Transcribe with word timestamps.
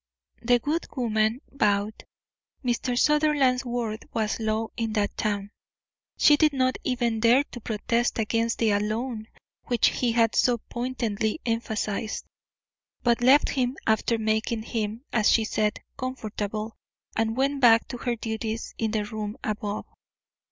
The 0.41 0.57
good 0.57 0.87
woman 0.97 1.41
bowed. 1.51 2.05
Mr. 2.65 2.97
Sutherland's 2.97 3.63
word 3.63 4.05
was 4.11 4.39
law 4.39 4.69
in 4.75 4.93
that 4.93 5.15
town. 5.15 5.51
She 6.17 6.37
did 6.37 6.53
not 6.53 6.79
even 6.83 7.19
dare 7.19 7.43
to 7.51 7.61
protest 7.61 8.17
against 8.17 8.57
the 8.57 8.71
ALONE 8.71 9.27
which 9.65 9.89
he 9.89 10.13
had 10.13 10.33
so 10.33 10.57
pointedly 10.57 11.39
emphasised, 11.45 12.25
but 13.03 13.21
left 13.21 13.49
him 13.49 13.77
after 13.85 14.17
making 14.17 14.63
him, 14.63 15.05
as 15.13 15.29
she 15.29 15.43
said, 15.43 15.79
comfortable, 15.99 16.77
and 17.15 17.37
went 17.37 17.61
back 17.61 17.87
to 17.89 17.97
her 17.99 18.15
duties 18.15 18.73
in 18.79 18.89
the 18.89 19.05
room 19.05 19.37
above. 19.43 19.85